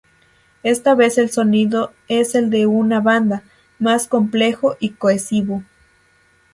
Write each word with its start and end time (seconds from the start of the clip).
Esta 0.63 0.95
vez 0.95 1.19
el 1.19 1.29
sonido 1.29 1.93
es 2.07 2.33
el 2.33 2.49
de 2.49 2.65
una 2.65 3.01
banda, 3.01 3.43
más 3.77 4.07
complejo 4.07 4.75
y 4.79 4.93
cohesivo. 4.93 5.61